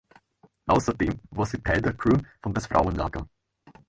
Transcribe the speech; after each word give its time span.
Außerdem 0.65 1.19
war 1.29 1.45
sie 1.45 1.61
Teil 1.61 1.79
der 1.79 1.93
Crew 1.93 2.17
von 2.41 2.55
"Das 2.55 2.65
Frauenlager". 2.65 3.27